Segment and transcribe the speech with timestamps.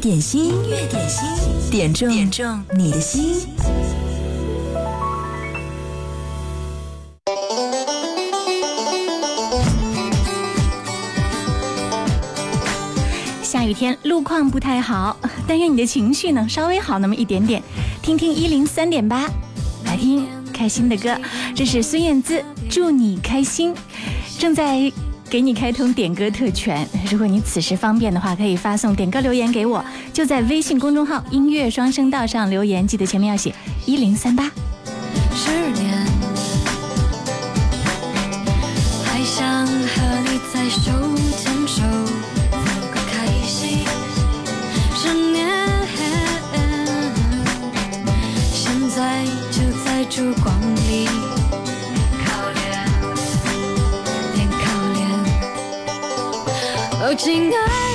[0.00, 3.46] 点心，音乐点心，点中点中你的心。
[13.42, 15.14] 下雨天路况不太好，
[15.46, 17.62] 但愿你的情绪呢稍微好那么一点点。
[18.00, 19.28] 听听一零三点八，
[19.84, 21.14] 来听开心的歌。
[21.54, 23.74] 这是孙燕姿，祝你开心。
[24.38, 24.90] 正在
[25.30, 33.54] 给你开通点歌特权，如果你此时方便的话，可以发送点歌留言给我，就在微信公众号“音乐双声道”上留言，记得前面要写
[33.86, 34.50] 一零三八。
[35.32, 36.04] 十年，
[39.04, 40.90] 还想和你再手
[57.10, 57.89] 我，亲爱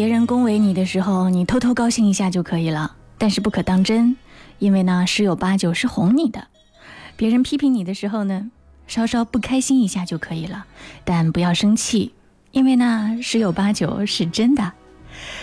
[0.00, 4.16] 别人恭维你的时候，你偷偷高兴一下就可以了，但是不可当真，
[4.58, 6.46] 因为呢十有八九是哄你的。
[7.18, 8.50] 别人批评你的时候呢，
[8.86, 10.64] 稍稍不开心一下就可以了，
[11.04, 12.14] 但不要生气，
[12.50, 14.72] 因为呢十有八九是真的。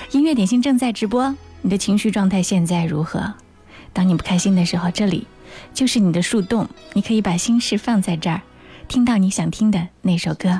[0.09, 3.35] 音乐点心正在直播，你的情绪状态现在如何？
[3.93, 5.27] 当你不开心的时候，这里
[5.71, 8.41] 就是你的树洞，你可以把心事放在这儿，
[8.87, 10.59] 听到你想听的那首歌。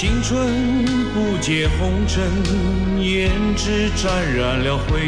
[0.00, 0.82] 青春
[1.12, 2.24] 不解红尘，
[2.96, 4.98] 胭脂沾染了灰。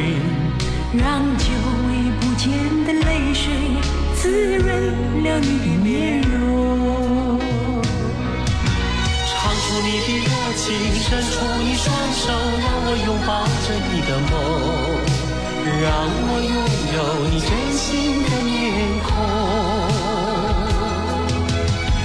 [0.92, 1.46] 让久
[1.88, 2.52] 违不见
[2.84, 3.50] 的泪水
[4.14, 4.68] 滋润
[5.24, 7.40] 了你的面容。
[9.26, 10.28] 唱出你的热
[10.58, 12.28] 情，伸出你双手，
[12.60, 14.30] 让我拥抱着你的梦，
[15.80, 15.88] 让
[16.28, 16.54] 我拥
[16.92, 17.00] 有
[17.30, 17.80] 你真心
[18.24, 18.52] 的面
[19.02, 19.10] 孔。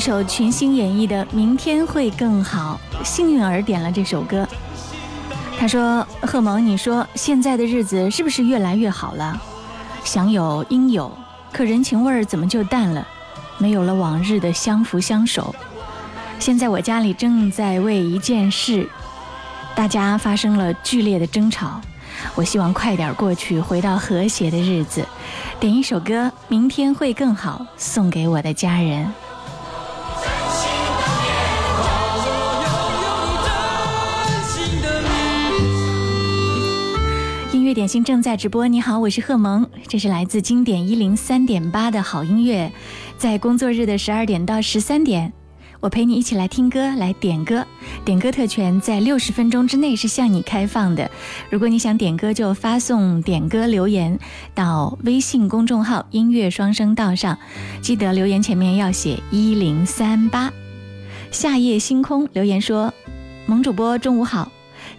[0.00, 4.48] 首群星演绎的《明天会更好》，幸运儿点了这首歌。
[5.58, 9.38] 他说：“贺萌，你说现在的日子是不是越来越好了？
[10.02, 11.12] 想有应有，
[11.52, 13.06] 可人情味儿怎么就淡了？
[13.58, 15.54] 没有了往日的相扶相守。
[16.38, 18.88] 现在我家里正在为一件事，
[19.74, 21.78] 大家发生了剧烈的争吵。
[22.34, 25.06] 我希望快点过去，回到和谐的日子。
[25.58, 29.12] 点一首歌《明天会更好》，送给我的家人。”
[37.70, 42.72] 乐点心正在直播，你好，我是贺萌，这是来自经典一零三点八的好音乐，
[43.16, 45.32] 在工作日的十二点到十三点，
[45.78, 47.64] 我陪你一起来听歌，来点歌，
[48.04, 51.08] 点歌特权在六十分钟之内是向你开放的。
[51.48, 54.18] 如果你想点歌，就发送点歌留言
[54.52, 57.38] 到微信公众号“音乐双声道”上，
[57.80, 60.52] 记得留言前面要写一零三八。
[61.30, 62.92] 夏夜星空留言说
[63.46, 64.50] ：“萌主播中午好。”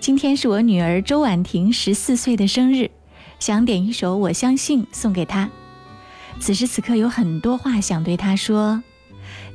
[0.02, 2.90] 今天是我女儿周婉婷十四岁的生日
[3.40, 5.48] 想点一首我相信送给她。
[6.40, 8.82] 此时此刻有很多话想对她说。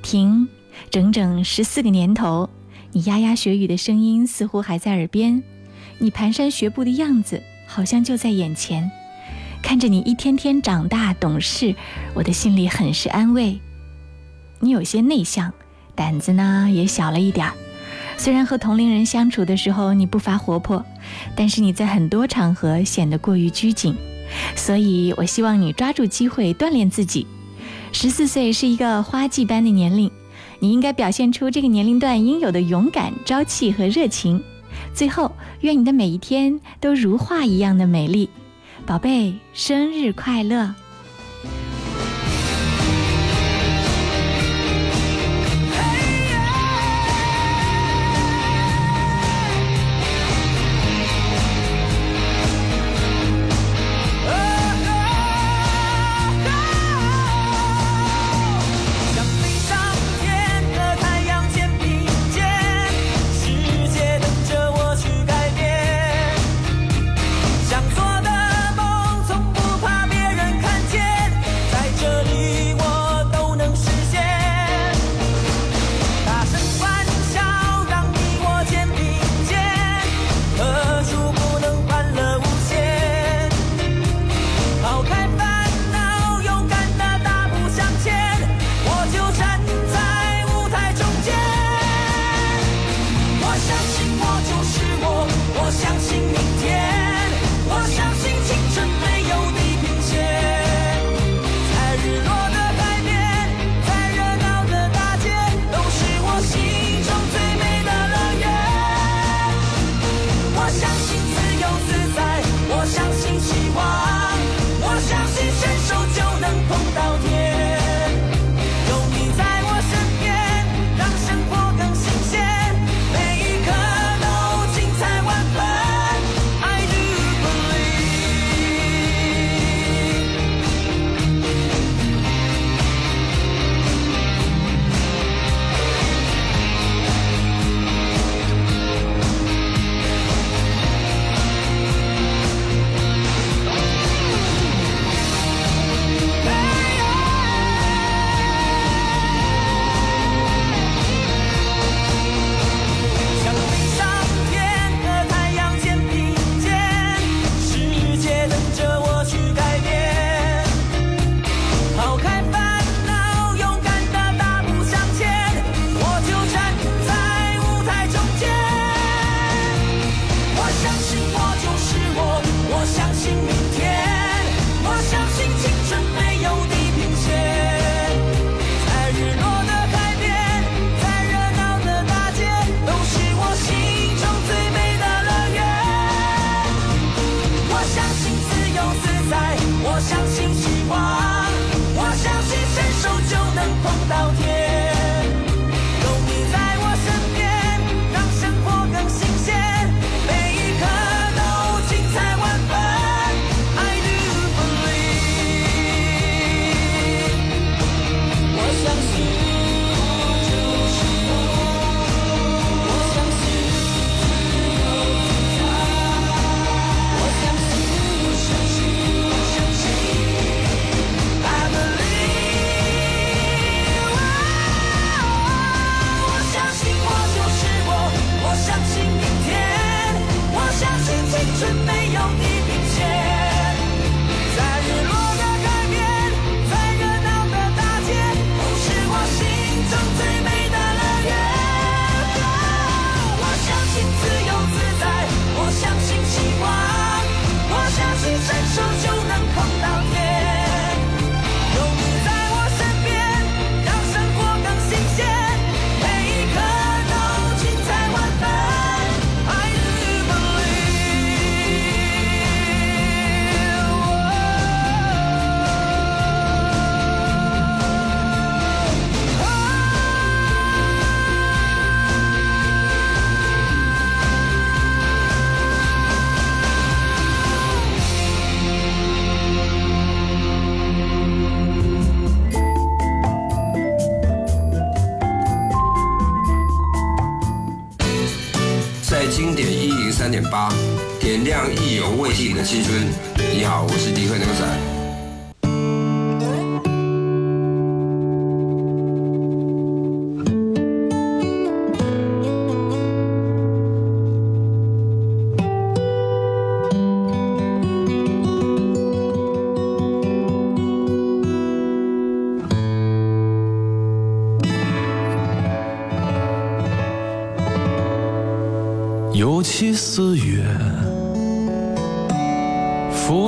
[0.04, 0.46] 婷
[0.88, 2.48] 整整十四个年头
[2.92, 5.42] 你牙牙学语的声音似乎还在耳边
[5.98, 8.88] 你蹒跚学步的样子好像就在眼前。
[9.64, 11.74] 看着你一天天长大懂事
[12.14, 13.58] 我的心里很是安慰。
[14.60, 15.52] 你有些内向
[15.96, 17.65] 胆子呢也小了一点儿。
[18.16, 20.84] 虽然和同龄人相处的时候你不乏活泼
[21.36, 23.94] 但是你在很多场合显得过于拘谨
[24.56, 27.26] 所以我希望你抓住机会锻炼自己。
[27.92, 30.10] 十四岁是一个花季般的年龄
[30.58, 34.42] 你应该表现出这个年龄段应有的勇敢朝气和热情。
[34.92, 35.30] 最后
[35.60, 38.28] 愿你的每一天都如画一样的美丽。
[38.86, 40.74] 宝贝生日快乐！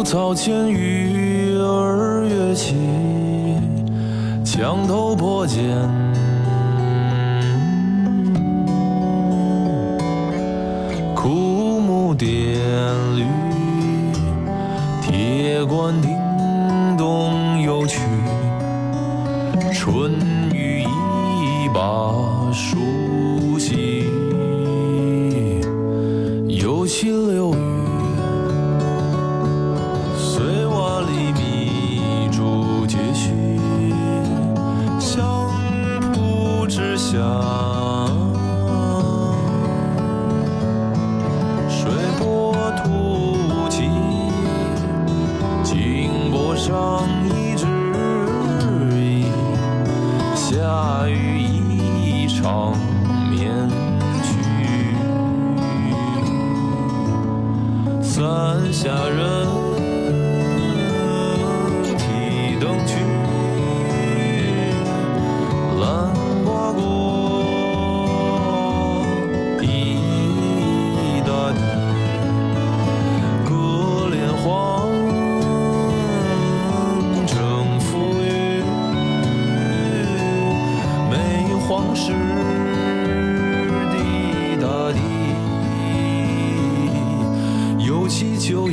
[0.08, 2.74] 草间鱼儿跃起，
[4.42, 5.60] 墙头破茧。
[11.14, 12.58] 枯木点
[13.18, 13.26] 绿，
[15.02, 16.16] 铁罐叮
[16.96, 18.00] 咚有曲，
[19.74, 20.12] 春
[20.54, 24.04] 雨一把梳洗，
[26.46, 27.47] 又起柳
[81.78, 82.10] 梅黄时
[83.92, 83.96] 的
[84.60, 84.98] 大地，
[87.78, 88.68] 又起九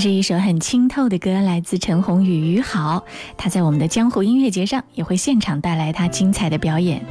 [0.00, 3.04] 是一首很清透的歌，来自陈鸿宇《于好》。
[3.36, 7.04] 他在我们的江湖音乐节上也会现场带来他精彩的表演。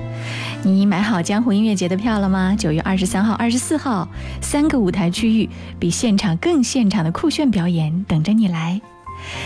[0.63, 2.56] 你买好江湖音乐节的票了吗？
[2.58, 4.10] 九月二十三号、二十四号，
[4.41, 5.47] 三个舞台区域，
[5.78, 8.82] 比现场更现场的酷炫表演等着你来。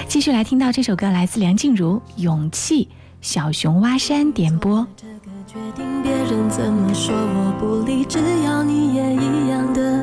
[0.08, 2.86] 继续来听到这首歌，来自梁静茹《勇气》，
[3.20, 4.88] 小熊挖山点播。
[4.96, 10.03] 这个决定，别人怎么说我不理，只要你也一样的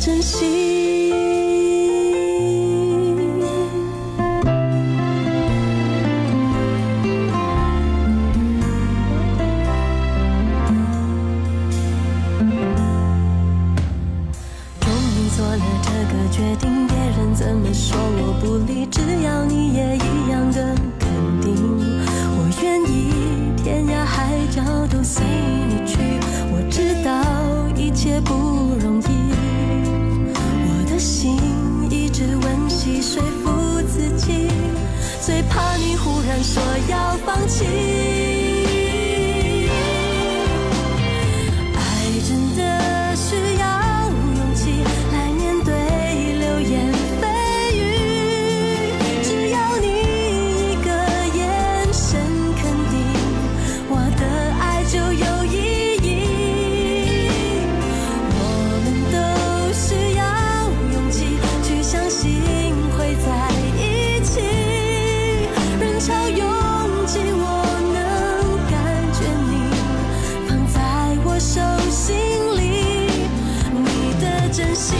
[0.00, 0.89] 珍惜。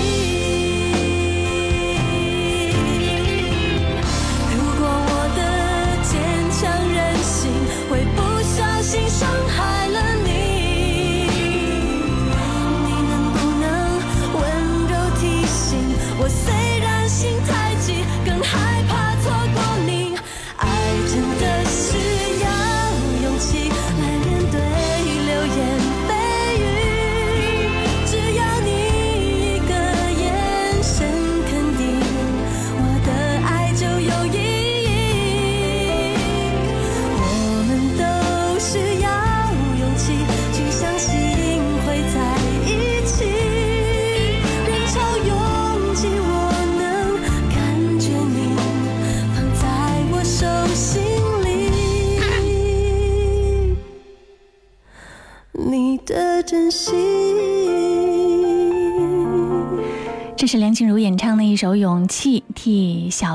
[0.00, 0.39] 真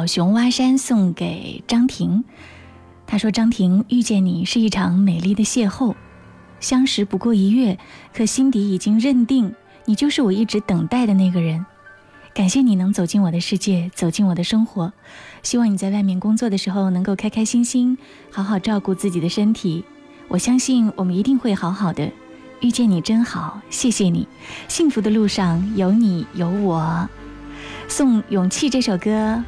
[0.07, 2.23] 熊蛙山送给张婷。
[3.07, 5.93] 他说：“张婷遇见你是一场美丽的邂逅，
[6.59, 7.77] 相识不过一月，
[8.13, 9.53] 可心底已经认定
[9.85, 11.65] 你就是我一直等待的那个人。
[12.33, 14.91] 感谢你能走进我的世界，走进我的生活。
[15.43, 17.97] 希望你在外面工作的时候能够开开心心，
[18.31, 19.85] 好好照顾自己的身体。
[20.27, 22.11] 我相信我们一定会好好的。
[22.61, 24.27] 遇见你真好，谢谢你。
[24.67, 27.07] 幸福的路上有你有我。
[27.87, 29.43] 送《勇气》这首歌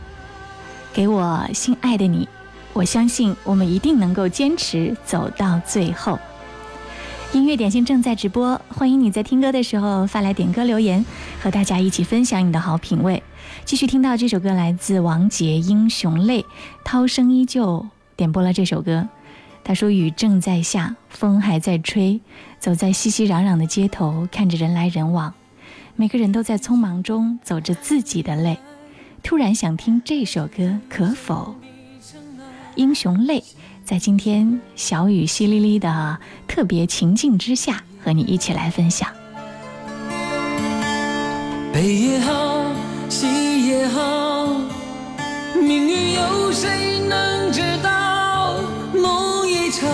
[0.98, 2.28] 给我心爱的你，
[2.74, 6.18] 我相信我们一定能够坚持走到最后。
[7.34, 11.06] 音乐点心正在直播，欢迎你在听歌的时候发来点歌留言，
[11.40, 13.22] 和大家一起分享你的好品味。
[13.64, 16.42] 继续听到这首歌来自王杰《英雄泪》，
[16.84, 19.08] 涛声依旧点播了这首歌。
[19.64, 22.20] 他说：“雨正在下，风还在吹，
[22.60, 25.36] 走在熙熙攘攘的街头，看着人来人往，
[25.96, 28.58] 每个人都在匆忙中走着自己的泪。
[29.28, 31.54] 突然想听这首歌，可否？
[32.76, 33.44] 英雄泪，
[33.84, 39.10] 在今天小雨淅沥沥的特别情境之下，和你一起来分享。
[41.74, 42.72] 悲也好，
[43.10, 44.48] 喜也好，
[45.56, 48.56] 命运有谁能知道？
[48.94, 49.90] 梦一场，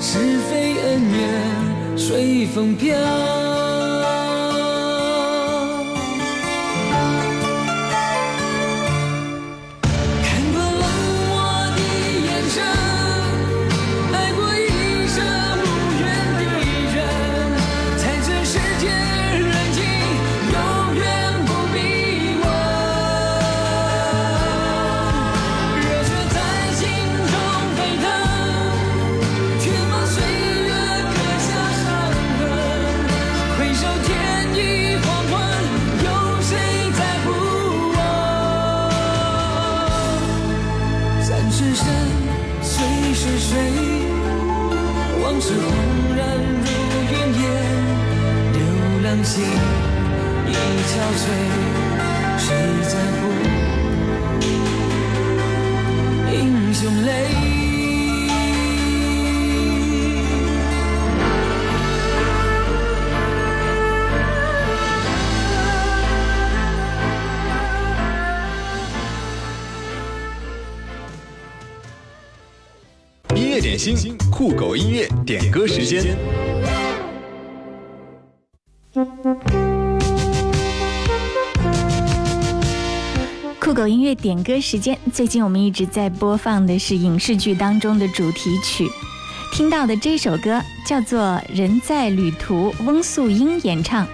[0.00, 0.18] 是
[0.50, 3.41] 非恩怨随风飘。
[83.92, 88.90] 音乐点歌时间，最近我们一直在播放的是影视剧当中的主题曲，
[89.52, 91.20] 听到的这首歌叫做
[91.54, 94.08] 《人在旅途》，翁素英演唱。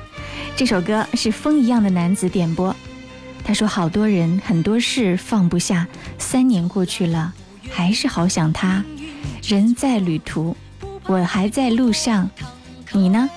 [0.57, 2.75] 这首歌是风一样的男子点播，
[3.45, 5.87] 他说：“好多人很多事放不下，
[6.19, 7.33] 三年过去了，
[7.71, 8.85] 还是好想他。
[9.45, 10.57] 人在旅途，
[11.07, 12.29] 我还在路上，
[12.91, 13.31] 你呢？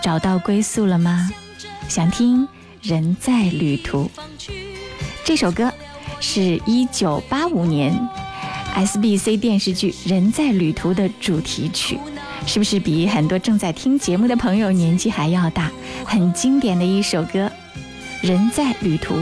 [0.00, 1.28] 找到归宿了吗？
[1.88, 2.46] 想听
[2.82, 4.04] 《人在旅途》。”
[5.24, 5.70] 这首歌
[6.20, 7.96] 是一九八五年
[8.74, 11.98] SBC 电视剧《人在旅途》的主题曲，
[12.46, 15.70] 是不是比很多正在听节目的朋友年纪还要大？
[16.04, 17.50] 很经典的一首歌，
[18.28, 19.14] 《人在旅途》。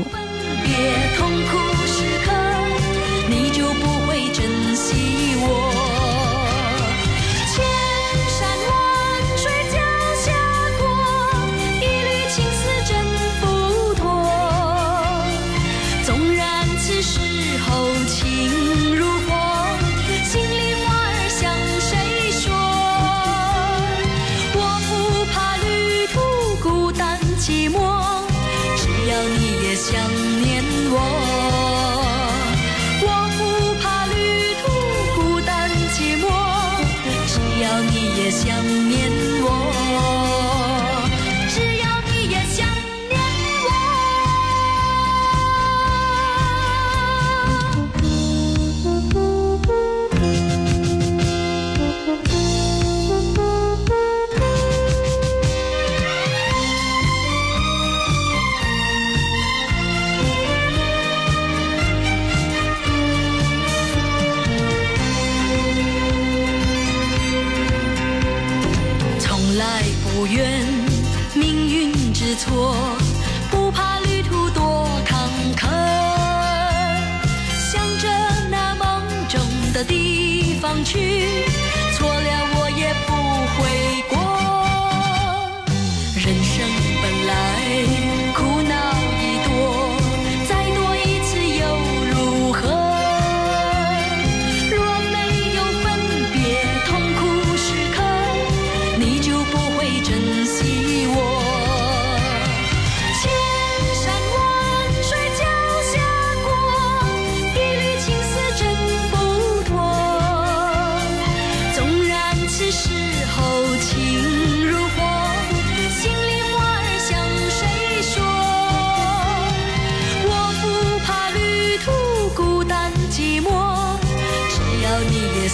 [38.30, 39.15] 想念。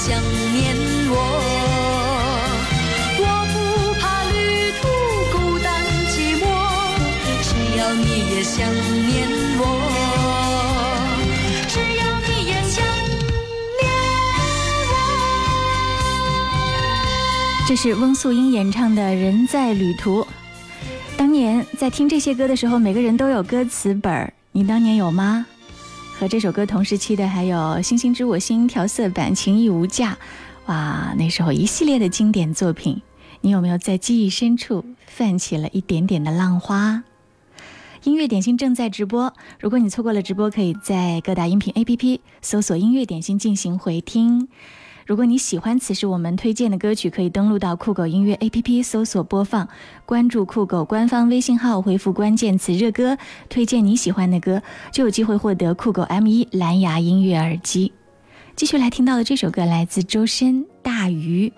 [0.04, 0.20] 想
[0.52, 0.74] 念
[1.10, 1.14] 我。
[3.18, 3.54] 我不
[4.00, 4.82] 怕旅途
[5.30, 5.70] 孤单
[6.10, 6.44] 寂寞，
[7.40, 8.66] 只要你也想
[9.06, 9.14] 念
[9.60, 9.62] 我。
[11.68, 12.84] 只要你也想
[13.78, 13.86] 念
[17.68, 20.22] 这是翁素英演唱的《人在旅途》。
[21.16, 25.46] 当年在听这些歌的时候，每个人都有歌词本儿，你当年有吗？
[26.22, 30.12] 和这首歌同时期的还有《星星知我心》调色版《情义无价》，
[30.66, 33.02] 哇，那时候一系列的经典作品，
[33.40, 37.02] 你有没有在记忆深处泛起了一点点的浪花？
[38.04, 44.46] 音乐点心正在直播，如果你错过了直播，可以在各大音频 APP 搜索“音乐点心”进行回听。
[45.06, 49.68] 如果你喜欢此时我们推荐的歌曲，可以登录到酷狗音乐 APP 搜索播放，
[50.06, 53.18] 关注酷狗官方微信号，回复关键词“热歌”，
[53.50, 54.62] 推荐你喜欢的歌，
[54.92, 57.92] 就有机会获得酷狗 M1 蓝牙音乐耳机。
[58.54, 61.48] 继续来听到的这首歌来自周深，《大鱼》，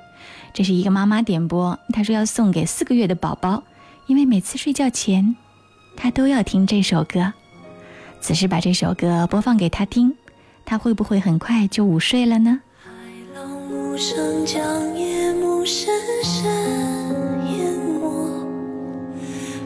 [0.55, 3.63] 这是一个妈妈点播，她说要送给四个月的宝宝，
[4.07, 5.37] 因为每次睡觉前，
[5.97, 7.33] 她都要听这首歌。
[8.21, 10.17] 此时把这首歌播放给她听，
[10.65, 12.61] 她会不会很快就午睡了呢？
[13.95, 15.87] 无声将夜幕深
[16.25, 16.45] 深
[17.47, 18.45] 淹没，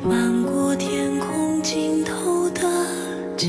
[0.07, 2.61] 漫过天空尽头的
[3.39, 3.49] 角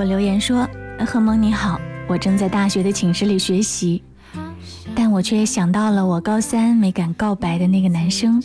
[0.00, 0.66] 我留言说，
[1.06, 1.78] 何萌你好。
[2.08, 4.02] 我正在大学的寝室里学习，
[4.94, 8.42] 但我却想到了我高三没敢告白的那个男生。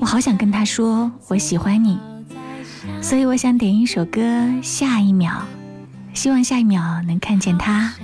[0.00, 2.00] 我好想跟他说，我喜欢你。
[3.00, 4.20] 所以我想点一首歌，
[4.60, 5.44] 下一秒
[6.14, 7.94] 希望下一秒能看见他。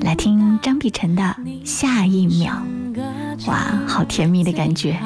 [0.00, 1.22] 来听张碧晨的
[1.64, 2.64] 《下一秒》。
[3.46, 4.98] 哇，好甜蜜的感觉。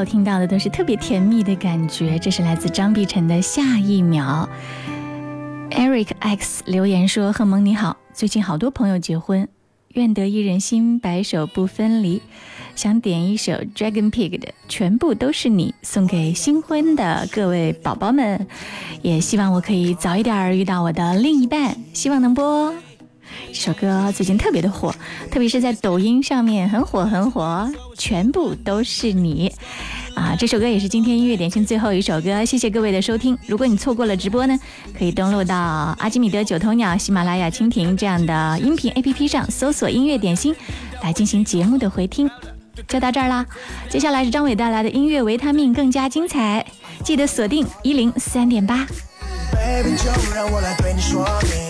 [0.00, 2.18] 后听到的都是特别甜蜜的感觉。
[2.18, 4.48] 这是来自张碧晨的《下一秒》。
[5.76, 9.46] Eric X 留言说：“贺蒙你好，最近好多朋友结婚，
[9.88, 12.22] 愿得一人心，白首不分离。
[12.74, 18.46] 想点一首 Dragon Pig 的《全部都是你》，送给新婚的各位宝宝们，
[19.02, 22.72] 也希望我可以早一点遇到我的另一半，希望能播。”
[23.52, 24.94] 这首歌最近特别的火，
[25.30, 29.52] 特别是在抖音上面很火很火，全部都是你
[30.14, 30.34] 啊！
[30.38, 33.36] 这首歌也是今天音乐点心最后一首歌，谢谢各位的收听。
[33.46, 34.58] 如果你错过了直播呢，
[34.96, 35.56] 可以登录到
[35.98, 40.54] 阿基米德、九头鸟、喜马拉雅、蜻蜓这样的音频 APP 上搜索“音乐点心”
[41.02, 42.30] 来进行节目的回听。
[42.88, 43.44] 就到这儿啦，
[43.90, 46.64] 接下来是张伟带来的音乐维他命，更加精彩，
[47.04, 48.86] 记得锁定一零三点八。
[49.52, 51.69] Baby，就让我来对你说明。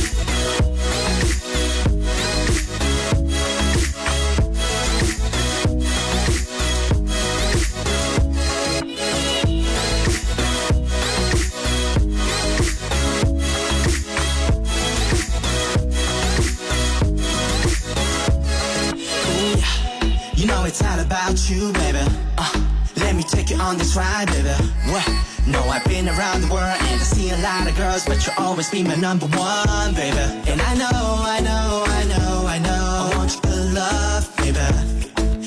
[21.51, 21.99] You, baby.
[22.37, 24.49] Uh, let me take you on this ride, baby.
[24.91, 25.07] What?
[25.47, 28.35] No, I've been around the world and I see a lot of girls, but you'll
[28.37, 30.17] always be my number one, baby.
[30.49, 31.01] And I know,
[31.35, 34.59] I know, I know, I know, I want your love, baby.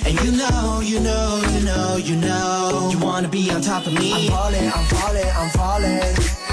[0.07, 3.95] And you know, you know, you know, you know, you wanna be on top of
[3.95, 4.13] me.
[4.13, 6.44] I'm falling, I'm falling, I'm falling.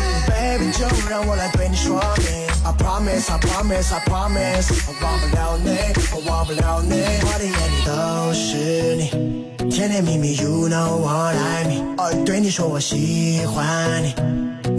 [0.42, 2.26] Baby，就让我来对你说明。
[2.64, 5.78] I promise, I promise, I promise，我忘不了你，
[6.16, 12.24] 我忘不了你，我的眼里都是你，甜甜蜜蜜，You know what I mean。
[12.26, 14.16] 对你说我喜欢你，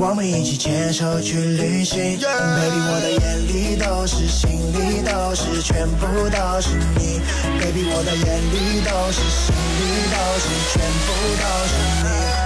[0.00, 2.18] 我们一起牵手去旅行。
[2.18, 7.20] Baby，我的眼里都是，心里都是，全部都是你。
[7.60, 11.08] Baby，我的眼里都是，心里都是，全部
[11.38, 12.41] 都是你。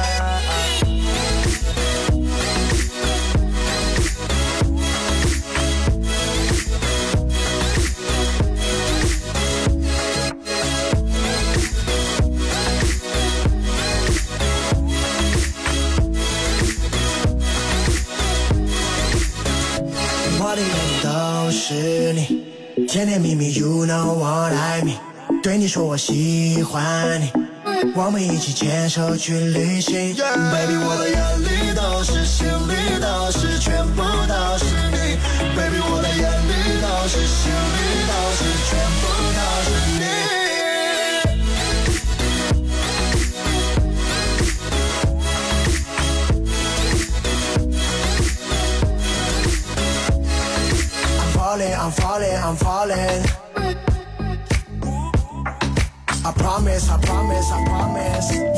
[21.68, 25.00] 是你，甜甜蜜蜜，You know what I mean。
[25.42, 27.28] 对你说我喜欢你，
[27.96, 30.14] 我们一起牵手去旅行。
[30.14, 32.46] Baby，我的眼里都是，心
[52.78, 53.24] I
[56.36, 58.55] promise, I promise, I promise.